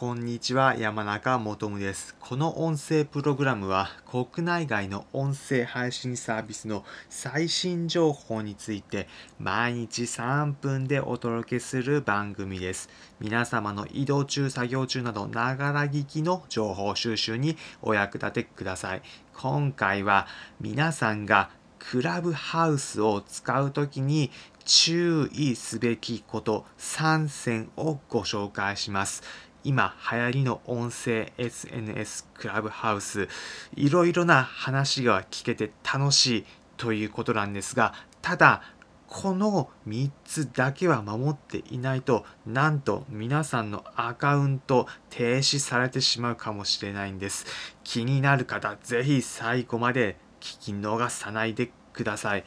[0.00, 2.16] こんにちは、山中もとです。
[2.20, 9.08] この音声プログラムは、国内外の音声配信サービスの最新情報について、
[9.38, 12.88] 毎日3分でお届けする番組です。
[13.20, 19.02] 皆様の移動中、作業中など、ながら聞きの情報収集にお役立てください。
[19.34, 20.26] 今回は、
[20.62, 24.30] 皆さんがクラブハウスを使うときに
[24.64, 29.49] 注意すべきこと3選をご紹介します。
[29.64, 33.28] 今流行りの音声 SNS クラブハウス
[33.76, 36.44] いろいろな話が聞けて楽しい
[36.76, 38.62] ということなんですがただ
[39.10, 47.44] この3つだけは守っていないとなんと皆さんのアカウント停止されてしまうかもしれないんです。
[47.82, 52.44] 気になる方ぜひ最後まで聞き逃さないでください。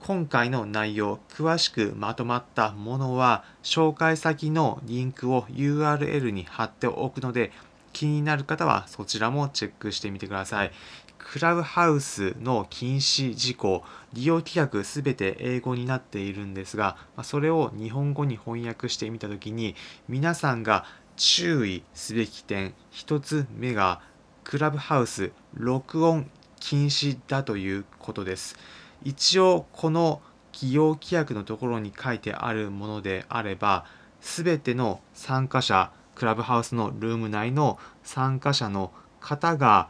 [0.00, 7.52] 今回の内容詳しくまとまったものは紹介先のリンクを URL に貼っておくので
[7.92, 10.72] 気になる方はそちらもチェックしてみてください。
[11.18, 13.84] クラブハウスの禁止事項
[14.14, 19.76] 利用規約すべて英語になっているんですがそれを日本語に翻訳してみたときに
[20.08, 24.00] 皆さんが注意すべき点1つ目が
[24.44, 28.56] クラブハウス録音禁止だということです。
[29.02, 30.20] 一応この
[30.52, 33.84] 企業規約のところに書いてあるものであれば
[34.20, 39.88] 全ての参加者クラブハウスのルーム内の参加者の方が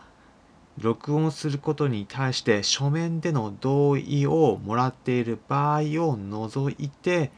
[0.78, 7.32] 録音することに対して書面での同意をもらっている場合を除いて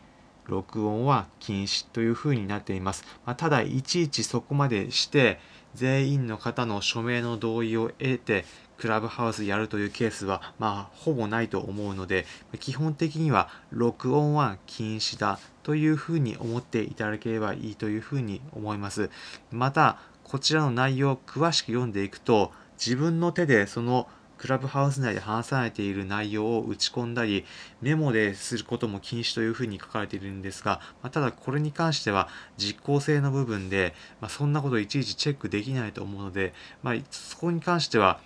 [0.44, 3.04] 録音は禁止というふうになっています。
[3.24, 5.40] まあ、ただいちいちそこまでして
[5.74, 8.44] 全員の方の署名の同意を得て
[8.78, 12.26] クラブハウスやるというケースはまあほぼないと思うので
[12.58, 19.10] 基本的には録音は禁止だというふうに思っていただければいいというふうに思います。
[19.50, 24.08] またこちらの内容を詳しく読んでいくと自分の手でその
[24.42, 27.44] クラブハウス内で話されている内容を打ち込んだり
[27.80, 32.26] メモですることも禁止というふうに書かれているんですが、まあ、ただこれに関しては
[32.56, 38.18] 実効性の部分で、まあ、そんなこといちいちチェックできないと思うので、まあ、そこに関しては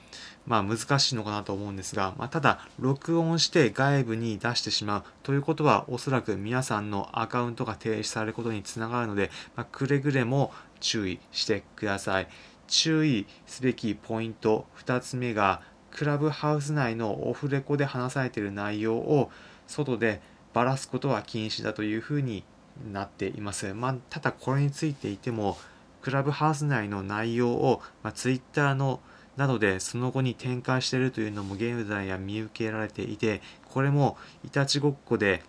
[0.47, 10.50] まあ難しいのかなと思うんですが、まあ、ただ録音して外部に出してしまうということはおそらく皆さんのアカウントが停止されることにつながるので、まあ、くれぐれも
[10.81, 12.28] 注意してください。
[12.69, 15.60] 注意すべきポイント2つ目が
[15.97, 19.31] クラブハウス内のオフレコで話されている内容を
[19.67, 20.21] 外で
[20.53, 22.45] ばらすことは禁止だというふうに
[22.93, 23.73] なっています。
[23.73, 25.57] まあ、ただこれについていても
[26.03, 29.01] クラブハウス内の内容を、まあ、Twitter の
[29.39, 35.43] などでその後に展開しているというのも現在は見受けられていてこれもいたちごっこで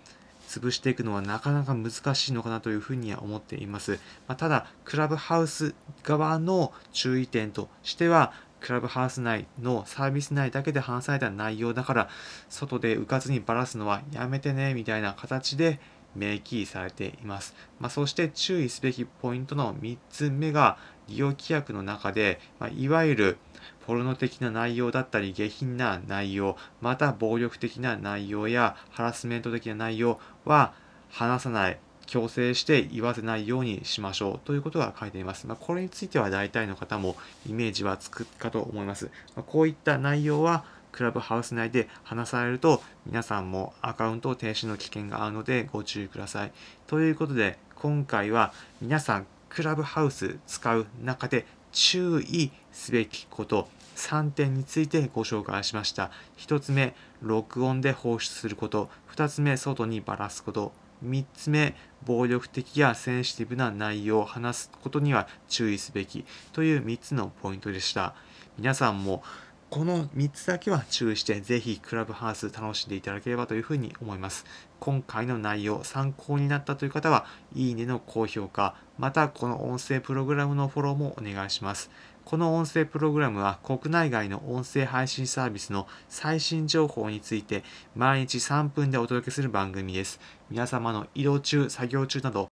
[0.48, 4.00] 潰していくのはなかなか難しいのかなというふうには思っています。
[4.28, 8.32] まあ、ただクラブハウス側の注意点としては
[8.62, 12.10] クラブハウス内のサービス内だけで話された内容だから
[12.50, 15.80] 外でうかずにばらすのはやめてねみたいな形で
[16.16, 17.56] 明記されています。
[17.80, 23.38] まあ、そして注意すべきポイントの3つ目が利用規約の中で、まあ、いわゆる
[23.86, 30.74] ポルノ的な内容だったり下品な内容また暴力的な内容やハラスメント的な内容は
[31.10, 35.46] 話さない強制して言わせないようにしましょうということが書いています。
[35.46, 37.16] まあ、これについては大体の方も
[37.48, 39.12] イメージはつくかと思います。
[39.36, 46.52] まあ、こういった内容はクラブハウス内で話されると皆さんもアカウント停止の危険があるのでご注意ください。
[46.88, 48.52] ということで今回は
[48.82, 60.72] 皆さんクラブハウス使う中で注意すべきこと3点についてご紹介しました1つ目録音で放出すること2つ目外にばらすこと
[61.04, 61.76] 3つ目
[62.06, 68.16] 暴力的やセンシティブな内容を話すことには注意すべきという3つのポイントでした。
[68.58, 69.24] 皆さんも
[69.70, 74.46] この3つだけは注意してぜひクラブハウス楽しんでいただければというふうに思います。
[74.80, 81.92] 今回の内容参考になったという方はいいねの高評価またこの音声プログラムのフォローもお願いします。
[82.28, 87.64] この音声プログラムは国内外の音声配信サービスの最新情報について
[87.96, 90.20] 毎日3分でお届けする番組です。
[90.50, 92.50] 皆様の移動中作業中など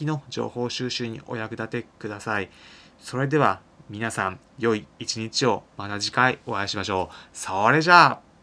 [0.00, 2.50] の情報収集にお役立てください。
[3.00, 5.64] それでは皆さん良い一日を。
[5.76, 7.36] また次回お会いしましょう。
[7.36, 8.33] それじゃあ。